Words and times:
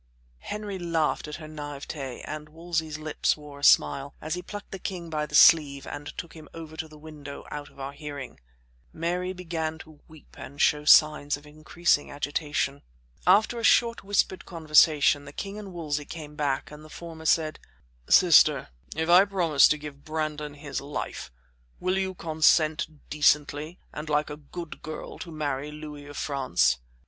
Henry 0.39 0.79
laughed 0.79 1.27
at 1.27 1.35
her 1.35 1.45
naïveté, 1.45 2.23
and 2.25 2.49
Wolsey's 2.49 2.97
lips 2.97 3.37
wore 3.37 3.59
a 3.59 3.63
smile, 3.63 4.15
as 4.19 4.33
he 4.33 4.41
plucked 4.41 4.71
the 4.71 4.79
king 4.79 5.11
by 5.11 5.27
the 5.27 5.35
sleeve 5.35 5.85
and 5.85 6.07
took 6.17 6.33
him 6.33 6.49
over 6.55 6.75
to 6.75 6.87
the 6.87 6.97
window, 6.97 7.45
out 7.51 7.69
of 7.69 7.79
our 7.79 7.91
hearing. 7.93 8.39
Mary 8.91 9.31
began 9.31 9.77
to 9.77 9.99
weep 10.07 10.35
and 10.39 10.59
show 10.59 10.85
signs 10.85 11.37
of 11.37 11.45
increasing 11.45 12.09
agitation. 12.09 12.81
After 13.27 13.59
a 13.59 13.63
short 13.63 14.03
whispered 14.03 14.43
conversation, 14.43 15.25
the 15.25 15.31
king 15.31 15.59
and 15.59 15.71
Wolsey 15.71 16.05
came 16.05 16.35
back 16.35 16.71
and 16.71 16.83
the 16.83 16.89
former 16.89 17.25
said: 17.25 17.59
"Sister, 18.09 18.69
if 18.95 19.07
I 19.07 19.23
promise 19.25 19.67
to 19.67 19.77
give 19.77 20.03
Brandon 20.03 20.55
his 20.55 20.81
life, 20.81 21.31
will 21.79 21.99
you 21.99 22.15
consent 22.15 22.87
decently 23.11 23.77
and 23.93 24.09
like 24.09 24.31
a 24.31 24.37
good 24.37 24.81
girl 24.81 25.19
to 25.19 25.31
marry 25.31 25.71
Louis 25.71 26.07
of 26.07 26.17
France?" 26.17 26.79